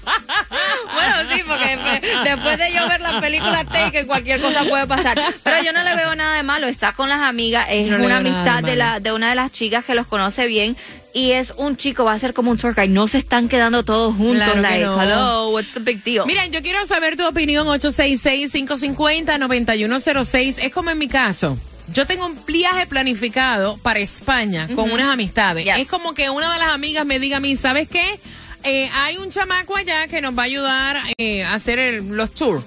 Bueno, 0.99 1.15
sí, 1.33 1.43
porque 1.47 1.79
después 2.25 2.59
de 2.59 2.73
yo 2.73 2.89
ver 2.89 3.01
la 3.01 3.21
película 3.21 3.65
Take, 3.65 4.07
cualquier 4.07 4.41
cosa 4.41 4.65
puede 4.65 4.87
pasar. 4.87 5.21
Pero 5.43 5.63
yo 5.63 5.73
no 5.73 5.83
le 5.83 5.97
veo 5.97 6.15
nada 6.15 6.37
de 6.37 6.43
malo. 6.43 6.67
Está 6.67 6.93
con 6.93 7.09
las 7.09 7.23
amigas, 7.23 7.67
es 7.71 7.91
No 7.91 8.05
una 8.05 8.19
amistad 8.19 8.63
de 8.63 8.77
la, 8.77 9.01
de 9.01 9.13
una 9.13 9.31
de 9.31 9.35
las 9.35 9.51
chicas 9.53 9.85
que 9.85 9.95
los 9.95 10.07
conoce 10.07 10.47
bien. 10.47 10.77
Y 11.15 11.33
es 11.33 11.55
un 11.57 11.77
chico, 11.77 12.05
va 12.05 12.13
a 12.13 12.19
ser 12.19 12.35
como 12.35 12.51
un 12.51 12.59
tour 12.59 12.75
guide. 12.75 12.89
No 12.89 13.09
se 13.09 13.19
están 13.19 13.49
quedando 13.49 13.83
todos 13.83 14.15
juntos. 14.15 14.37
Claro 14.37 14.55
que 14.55 14.61
like, 14.61 14.85
no. 14.85 15.03
hello, 15.03 15.49
what's 15.51 15.73
the 15.73 15.81
big 15.81 16.05
deal? 16.05 16.27
Mira, 16.27 16.47
yo 16.47 16.63
quiero 16.63 16.85
saber 16.87 17.17
tu 17.17 17.27
opinión, 17.27 17.67
866-550-9106. 17.67 20.57
Es 20.59 20.73
como 20.73 20.91
en 20.91 20.99
mi 20.99 21.09
caso. 21.09 21.59
Yo 21.93 22.07
tengo 22.07 22.27
un 22.27 22.39
viaje 22.47 22.87
planificado 22.87 23.79
para 23.79 24.01
España 24.01 24.69
con 24.75 24.91
unas 24.91 25.07
amistades. 25.07 25.65
Yes. 25.65 25.79
Es 25.79 25.89
como 25.89 26.13
que 26.13 26.29
una 26.29 26.53
de 26.53 26.59
las 26.59 26.69
amigas 26.69 27.07
me 27.07 27.19
diga 27.19 27.39
a 27.39 27.41
mí, 27.41 27.57
¿sabes 27.57 27.89
qué? 27.89 28.21
Eh, 28.65 28.91
hay 28.95 29.17
un 29.19 29.31
chamaco 29.31 29.77
allá 29.77 30.09
que 30.09 30.21
nos 30.21 30.37
va 30.37 30.43
a 30.43 30.47
ayudar 30.47 30.97
eh, 31.17 31.45
a 31.45 31.55
hacer 31.55 31.79
el- 31.79 32.09
los 32.09 32.33
tours. 32.33 32.65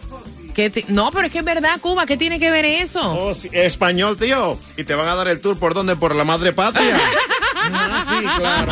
Te- 0.54 0.86
no, 0.90 1.10
pero 1.12 1.26
es 1.28 1.32
que 1.32 1.40
es 1.40 1.46
verdad, 1.46 1.80
Cuba, 1.82 2.06
¿qué 2.06 2.18
tiene 2.18 2.38
que 2.40 2.52
ver 2.52 2.66
eso? 2.66 3.00
Oh, 3.14 3.34
sí, 3.34 3.50
español, 3.54 4.18
tío. 4.18 4.60
Y 4.78 4.84
te 4.84 4.94
van 4.96 5.08
a 5.08 5.16
dar 5.16 5.28
el 5.30 5.40
tour 5.42 5.58
por 5.58 5.74
dónde? 5.74 5.96
Por 5.96 6.14
la 6.14 6.24
madre 6.26 6.52
patria. 6.54 7.00
ah, 7.56 8.04
sí, 8.08 8.16
claro. 8.38 8.72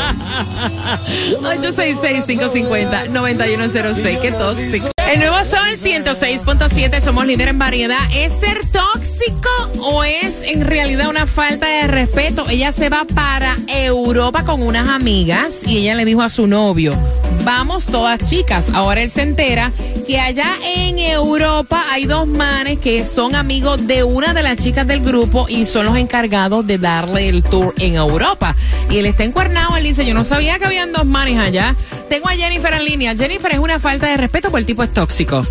866-550-9106. 1.42 4.22
Qué 4.22 4.32
tóxico. 4.34 4.90
El 5.10 5.18
nuevo 5.18 5.38
Sol 5.44 5.76
106.7. 5.82 7.02
Somos 7.02 7.26
líder 7.26 7.48
en 7.48 7.58
variedad. 7.58 7.98
¿Es 8.14 8.32
ser 8.34 8.62
tóxico 8.68 9.50
o 9.82 10.04
es 10.04 10.44
en 10.44 10.62
realidad 10.62 11.10
una 11.10 11.26
falta 11.26 11.66
de 11.66 11.88
respeto? 11.88 12.48
Ella 12.48 12.72
se 12.72 12.90
va 12.90 13.06
para 13.16 13.58
Europa 13.68 14.46
con 14.46 14.62
unas 14.62 14.88
amigas 14.88 15.66
y 15.66 15.80
ella 15.80 15.96
le 15.96 16.06
dijo 16.06 16.22
a 16.22 16.30
su 16.30 16.46
novio. 16.46 16.94
Vamos 17.44 17.86
todas 17.88 18.30
chicas. 18.30 18.68
Ahora 18.72 19.02
él 19.02 19.10
se 19.10 19.24
entera 19.24 19.72
que 20.06 20.20
allá 20.20 20.58
en 20.76 21.00
Europa 21.00 21.86
hay 21.90 22.06
dos 22.06 22.28
manes 22.28 22.78
que 22.78 23.04
son 23.04 23.34
amigos 23.36 23.88
de 23.88 24.04
una 24.04 24.36
de 24.36 24.44
las 24.44 24.58
chicas 24.58 24.86
del 24.86 25.02
grupo 25.02 25.48
y 25.50 25.66
son 25.66 25.86
los 25.86 25.98
encargados 25.98 26.68
de 26.68 26.78
darle 26.78 27.30
el 27.30 27.42
tour 27.42 27.74
en 27.80 27.96
Europa. 27.96 28.56
Y 28.92 28.98
él 28.98 29.08
está 29.08 29.24
encuernado, 29.24 29.76
él 29.76 29.86
dice, 29.86 30.06
yo 30.06 30.14
no 30.14 30.24
sabía 30.24 30.60
que 30.60 30.66
habían 30.66 30.92
dos 30.92 31.06
manes 31.06 31.40
allá. 31.40 31.76
Tengo 32.10 32.28
a 32.28 32.34
Jennifer 32.34 32.74
en 32.74 32.86
línea. 32.86 33.16
Jennifer 33.16 33.52
es 33.52 33.60
una 33.60 33.80
falta 33.80 34.08
de 34.08 34.18
respeto 34.18 34.50
porque 34.50 34.62
el 34.62 34.66
tipo 34.66 34.84
es 34.84 34.92
tóxico. 34.94 35.44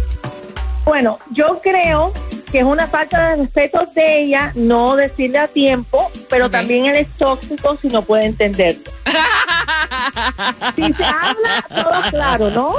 Bueno, 0.84 1.18
yo 1.30 1.60
creo 1.62 2.12
que 2.50 2.58
es 2.58 2.64
una 2.64 2.86
falta 2.88 3.30
de 3.30 3.36
respeto 3.36 3.86
de 3.94 4.22
ella 4.22 4.52
no 4.54 4.96
decirle 4.96 5.38
a 5.38 5.48
tiempo, 5.48 6.10
pero 6.28 6.50
también 6.50 6.86
él 6.86 6.96
es 6.96 7.08
tóxico 7.16 7.78
si 7.80 7.88
no 7.88 8.02
puede 8.02 8.26
entenderlo. 8.26 8.90
si 10.76 10.92
se 10.92 11.04
habla, 11.04 11.64
todo 11.68 12.10
claro, 12.10 12.50
¿no? 12.50 12.74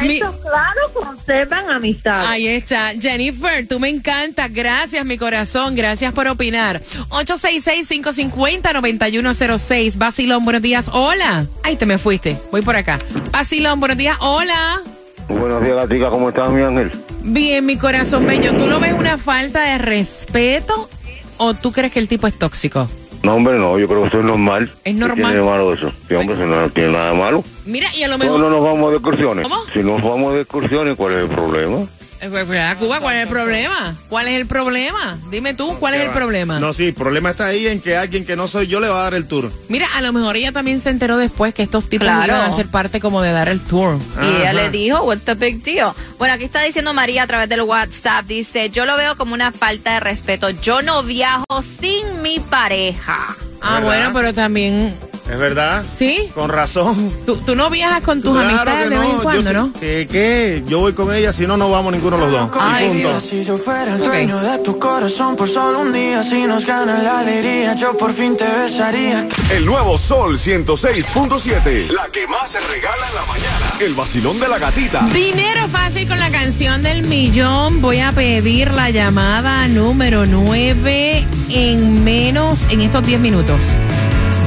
Mi- 0.00 0.18
Cuentos 0.20 0.40
claros 0.42 0.90
conservan 0.92 1.70
amistad. 1.70 2.26
Ahí 2.26 2.46
está. 2.48 2.92
Jennifer, 2.98 3.66
tú 3.68 3.78
me 3.80 3.88
encantas. 3.88 4.52
Gracias, 4.52 5.04
mi 5.04 5.16
corazón. 5.18 5.74
Gracias 5.76 6.12
por 6.12 6.26
opinar. 6.28 6.80
866-550-9106. 7.10 9.96
Basilón, 9.96 10.44
buenos 10.44 10.62
días. 10.62 10.88
Hola. 10.92 11.46
Ay, 11.62 11.76
te 11.76 11.86
me 11.86 11.98
fuiste. 11.98 12.36
Voy 12.50 12.62
por 12.62 12.74
acá. 12.76 12.98
Basilón, 13.30 13.78
buenos 13.80 13.96
días. 13.98 14.16
Hola. 14.20 14.80
Buenos 15.28 15.62
días, 15.62 15.76
Gatica, 15.76 16.10
¿cómo 16.10 16.28
estás, 16.30 16.50
mi 16.50 16.62
ángel? 16.62 16.90
Bien, 17.22 17.64
mi 17.64 17.76
corazón 17.76 18.26
bello, 18.26 18.52
¿tú 18.54 18.66
lo 18.66 18.80
ves 18.80 18.92
una 18.92 19.16
falta 19.16 19.62
de 19.62 19.78
respeto 19.78 20.90
o 21.38 21.54
tú 21.54 21.70
crees 21.72 21.92
que 21.92 22.00
el 22.00 22.08
tipo 22.08 22.26
es 22.26 22.36
tóxico? 22.38 22.90
No, 23.22 23.34
hombre, 23.36 23.56
no, 23.58 23.78
yo 23.78 23.86
creo 23.86 24.02
que 24.02 24.08
eso 24.08 24.18
es 24.18 24.24
normal. 24.24 24.64
Es 24.84 24.92
¿Qué 24.92 24.92
normal. 24.94 25.16
tiene 25.16 25.34
de 25.36 25.42
malo 25.42 25.72
eso? 25.72 25.92
Sí, 26.08 26.14
hombre, 26.14 26.34
eso 26.34 26.44
no 26.46 26.68
tiene 26.70 26.92
nada 26.92 27.10
de 27.12 27.16
malo. 27.18 27.44
Mira, 27.64 27.88
y 27.94 28.02
a 28.02 28.08
lo 28.08 28.18
No, 28.18 28.24
mejor... 28.24 28.40
no 28.40 28.50
nos 28.50 28.64
vamos 28.64 28.90
de 28.90 28.96
excursiones. 28.96 29.44
¿Cómo? 29.48 29.56
Si 29.72 29.78
nos 29.80 30.02
vamos 30.02 30.34
de 30.34 30.40
excursiones, 30.40 30.96
¿cuál 30.96 31.12
es 31.14 31.18
el 31.22 31.28
problema? 31.28 31.86
Eh, 32.22 32.28
pues, 32.30 32.44
pues, 32.44 32.76
Cuba, 32.76 33.00
¿cuál 33.00 33.16
es 33.16 33.22
el 33.24 33.28
problema? 33.28 33.96
¿Cuál 34.08 34.28
es 34.28 34.40
el 34.40 34.46
problema? 34.46 35.18
Dime 35.28 35.54
tú, 35.54 35.76
¿cuál 35.80 35.94
es 35.94 36.02
el 36.02 36.10
problema? 36.10 36.60
No, 36.60 36.72
sí, 36.72 36.86
el 36.86 36.94
problema 36.94 37.30
está 37.30 37.46
ahí 37.46 37.66
en 37.66 37.80
que 37.80 37.96
alguien 37.96 38.24
que 38.24 38.36
no 38.36 38.46
soy 38.46 38.68
yo 38.68 38.78
le 38.78 38.88
va 38.88 39.00
a 39.00 39.02
dar 39.04 39.14
el 39.14 39.26
tour. 39.26 39.50
Mira, 39.68 39.88
a 39.96 40.00
lo 40.02 40.12
mejor 40.12 40.36
ella 40.36 40.52
también 40.52 40.80
se 40.80 40.90
enteró 40.90 41.16
después 41.16 41.52
que 41.52 41.64
estos 41.64 41.88
tipos 41.88 42.06
Claro. 42.06 42.32
iban 42.36 42.48
a 42.48 42.52
ser 42.54 42.68
parte 42.68 43.00
como 43.00 43.22
de 43.22 43.32
dar 43.32 43.48
el 43.48 43.60
tour. 43.60 43.98
Y 44.22 44.36
ella 44.40 44.52
le 44.52 44.70
dijo, 44.70 45.02
what's 45.02 45.24
the 45.24 45.34
big 45.34 45.64
deal? 45.64 45.90
Bueno, 46.16 46.34
aquí 46.34 46.44
está 46.44 46.62
diciendo 46.62 46.94
María 46.94 47.24
a 47.24 47.26
través 47.26 47.48
del 47.48 47.62
WhatsApp, 47.62 48.24
dice, 48.26 48.70
yo 48.70 48.86
lo 48.86 48.96
veo 48.96 49.16
como 49.16 49.34
una 49.34 49.50
falta 49.50 49.94
de 49.94 49.98
respeto. 50.00 50.48
Yo 50.50 50.80
no 50.80 51.02
viajo 51.02 51.44
sin 51.80 52.22
mi 52.22 52.38
pareja. 52.38 53.34
Ah, 53.62 53.74
¿Verdad? 53.80 53.86
bueno, 53.86 54.10
pero 54.14 54.34
también... 54.34 54.94
¿Es 55.30 55.38
verdad? 55.38 55.84
¿Sí? 55.96 56.30
Con 56.34 56.50
razón. 56.50 57.10
Tú, 57.24 57.36
tú 57.36 57.54
no 57.54 57.70
viajas 57.70 58.02
con 58.02 58.20
tus 58.20 58.32
Claro 58.32 58.48
amistades 58.48 58.88
que 58.88 58.90
de 58.90 58.98
vez 58.98 59.08
en 59.08 59.16
no, 59.16 59.22
cuando, 59.22 59.50
yo 59.52 59.52
¿no? 59.52 59.72
¿Qué, 59.78 60.08
qué? 60.10 60.62
Yo 60.66 60.80
voy 60.80 60.92
con 60.94 61.14
ella, 61.14 61.32
si 61.32 61.46
no, 61.46 61.56
no 61.56 61.70
vamos 61.70 61.92
ninguno 61.92 62.16
de 62.16 62.22
los 62.24 62.32
dos. 62.32 62.50
Ay, 62.60 62.84
y 62.84 62.88
punto. 62.88 63.08
Dios. 63.08 63.22
Si 63.22 63.44
yo 63.44 63.56
fuera 63.56 63.94
el 63.94 64.00
Ok. 64.02 64.08
dueño 64.08 64.40
de 64.40 64.58
tu 64.58 64.78
corazón 64.80 65.36
por 65.36 65.48
solo 65.48 65.78
un 65.78 65.92
día, 65.92 66.22
si 66.24 66.42
nos 66.42 66.66
gana 66.66 66.98
la 67.02 67.20
alegría, 67.20 67.74
yo 67.74 67.96
por 67.96 68.12
fin 68.12 68.36
te 68.36 68.44
besaría. 68.46 69.28
El 69.52 69.64
nuevo 69.64 69.96
Sol 69.96 70.36
106.7. 70.36 71.90
La 71.92 72.08
que 72.08 72.26
más 72.26 72.50
se 72.50 72.60
regala 72.60 73.08
en 73.08 73.14
la 73.14 73.24
mañana. 73.24 73.71
El 73.84 73.94
vacilón 73.94 74.38
de 74.38 74.46
la 74.48 74.58
gatita. 74.58 75.04
Dinero 75.12 75.66
fácil 75.68 76.06
con 76.06 76.18
la 76.20 76.30
canción 76.30 76.82
del 76.84 77.02
millón. 77.04 77.80
Voy 77.82 77.98
a 77.98 78.12
pedir 78.12 78.70
la 78.72 78.90
llamada 78.90 79.66
número 79.66 80.24
9 80.24 81.26
en 81.50 82.04
menos, 82.04 82.64
en 82.70 82.80
estos 82.82 83.04
10 83.04 83.18
minutos. 83.20 83.58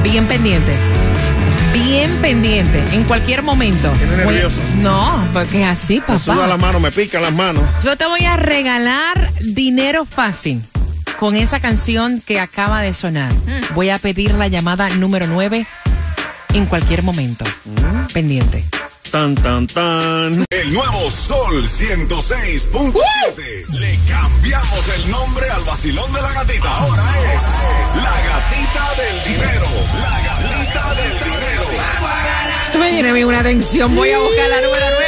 Bien 0.02 0.26
pendiente. 0.26 0.72
Bien 1.74 2.10
pendiente. 2.22 2.82
En 2.92 3.04
cualquier 3.04 3.42
momento. 3.42 3.90
Tiene 3.98 4.24
Voy- 4.24 4.34
nervioso. 4.36 4.58
No, 4.78 5.28
porque 5.34 5.62
es 5.62 5.68
así, 5.68 6.02
Me 6.08 6.18
suda 6.18 6.36
la 6.46 6.54
papá. 6.54 6.56
mano, 6.56 6.80
me 6.80 6.90
pican 6.90 7.20
las 7.20 7.32
manos. 7.34 7.62
Yo 7.84 7.94
te 7.96 8.06
voy 8.06 8.24
a 8.24 8.36
regalar 8.36 9.32
dinero 9.42 10.06
fácil 10.06 10.62
con 11.18 11.36
esa 11.36 11.60
canción 11.60 12.22
que 12.24 12.40
acaba 12.40 12.80
de 12.80 12.94
sonar. 12.94 13.32
Voy 13.74 13.90
a 13.90 13.98
pedir 13.98 14.32
la 14.34 14.48
llamada 14.48 14.88
número 14.90 15.26
9 15.26 15.66
en 16.54 16.64
cualquier 16.64 17.02
momento. 17.02 17.44
Pendiente. 18.14 18.64
Tan, 19.10 19.34
tan, 19.34 19.66
tan. 19.66 20.44
El 20.50 20.72
nuevo 20.72 21.10
Sol 21.10 21.66
106.7. 21.66 23.66
Le 23.68 23.98
cambiamos 24.08 24.88
el 24.88 25.10
nombre 25.10 25.50
al 25.50 25.62
vacilón 25.62 26.12
de 26.12 26.20
la 26.20 26.32
gatita. 26.32 26.78
Ahora 26.78 27.04
es 27.34 27.42
la 27.96 28.16
gatita 28.26 28.94
del 29.02 29.24
dinero. 29.32 29.66
La 30.00 30.20
gatita 30.20 30.94
del 30.94 31.12
dinero. 31.24 31.64
Esto 32.66 32.78
me 32.78 32.90
tiene 32.90 33.08
a 33.10 33.12
mí 33.12 33.24
una 33.24 33.40
atención. 33.40 33.94
Voy 33.94 34.10
a 34.10 34.18
buscar 34.18 34.48
la 34.48 34.60
número 34.60 34.86
9. 34.90 35.06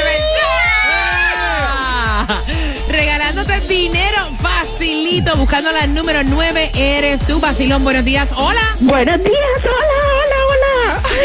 Regalándote 2.89 3.61
dinero 3.61 4.29
facilito. 4.41 5.37
Buscando 5.37 5.71
la 5.73 5.87
número 5.87 6.23
9 6.25 6.71
eres 6.75 7.27
tú, 7.27 7.41
Basilón. 7.41 7.85
Buenos 7.85 8.05
días. 8.05 8.31
Hola. 8.37 8.77
Buenos 8.81 9.23
días, 9.23 9.35
hola, 9.65 9.98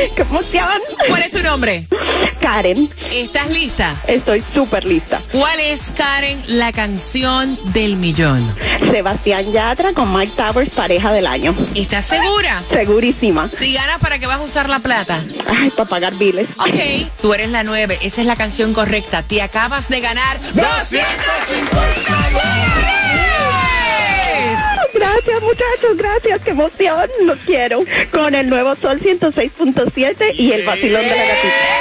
hola. 0.03 0.15
¡Qué 0.15 0.21
emoción! 0.21 0.81
¿Cuál 1.07 1.21
es 1.21 1.31
tu 1.31 1.39
nombre? 1.39 1.87
Karen, 2.39 2.89
¿Estás 3.11 3.49
lista? 3.49 3.95
estoy 4.07 4.43
súper 4.53 4.83
lista. 4.85 5.21
¿Cuál 5.31 5.59
es, 5.59 5.93
Karen, 5.95 6.43
la 6.47 6.71
canción 6.71 7.57
del 7.73 7.95
millón? 7.95 8.43
Sebastián 8.91 9.51
Yatra 9.51 9.93
con 9.93 10.13
Mike 10.13 10.33
Towers, 10.35 10.71
pareja 10.71 11.11
del 11.13 11.25
año. 11.25 11.55
¿Estás 11.73 12.05
segura? 12.07 12.61
Segurísima. 12.69 13.49
Si 13.49 13.73
ganas, 13.73 13.99
¿para 13.99 14.19
qué 14.19 14.27
vas 14.27 14.39
a 14.39 14.43
usar 14.43 14.69
la 14.69 14.79
plata? 14.79 15.23
Ay, 15.47 15.69
para 15.71 15.89
pagar 15.89 16.15
biles. 16.15 16.47
Ok, 16.57 17.09
tú 17.21 17.33
eres 17.33 17.49
la 17.49 17.63
9. 17.63 17.99
Esa 18.01 18.21
es 18.21 18.27
la 18.27 18.35
canción 18.35 18.73
correcta. 18.73 19.23
Te 19.23 19.41
acabas 19.41 19.87
de 19.89 20.01
ganar 20.01 20.39
250 20.41 22.29
dólares. 22.31 22.72
Gracias, 25.03 25.41
muchachos, 25.41 25.97
gracias, 25.97 26.41
qué 26.43 26.51
emoción. 26.51 27.09
Los 27.25 27.37
quiero. 27.39 27.83
Con 28.11 28.33
el 28.35 28.49
nuevo 28.49 28.73
Sol 28.75 29.01
106.7 29.01 30.33
y 30.39 30.53
el 30.53 30.63
vacilón 30.65 31.01
de 31.01 31.09
la 31.09 31.25
gatita. 31.25 31.72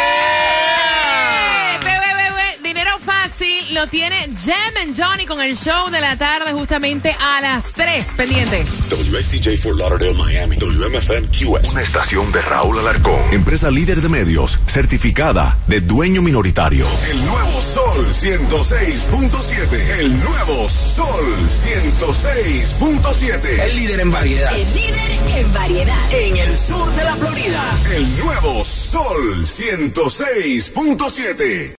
Lo 3.73 3.87
tiene 3.87 4.29
Jem 4.45 4.77
and 4.81 4.97
Johnny 4.97 5.27
con 5.27 5.41
el 5.41 5.57
show 5.57 5.91
de 5.91 6.01
la 6.01 6.17
tarde 6.17 6.53
justamente 6.53 7.17
a 7.19 7.41
las 7.41 7.65
3 7.73 8.05
pendientes. 8.17 8.69
WXTJ 8.91 9.57
for 9.57 9.77
Lauderdale, 9.77 10.15
Miami. 10.15 10.57
WMFM 10.57 11.27
QS. 11.29 11.73
Una 11.73 11.83
estación 11.83 12.31
de 12.33 12.43
Raúl 12.43 12.79
Alarcón. 12.79 13.21
Empresa 13.33 13.71
líder 13.71 14.03
de 14.03 14.09
medios, 14.09 14.59
certificada 14.67 15.57
de 15.67 15.81
dueño 15.81 16.23
minoritario. 16.23 16.87
El 17.11 17.25
nuevo 17.25 17.61
Sol 17.61 18.07
106.7. 18.13 19.99
El 20.01 20.21
nuevo 20.23 20.69
Sol 20.69 21.25
106.7. 21.65 23.61
El 23.61 23.77
líder 23.77 24.01
en 24.01 24.11
variedad. 24.11 24.53
El 24.55 24.75
líder 24.75 25.01
en 25.37 25.55
variedad. 25.55 26.13
En 26.13 26.37
el 26.37 26.53
sur 26.53 26.93
de 26.95 27.05
la 27.05 27.17
Florida. 27.17 27.63
El 27.95 28.19
nuevo 28.19 28.63
Sol 28.65 29.45
106.7. 29.45 31.71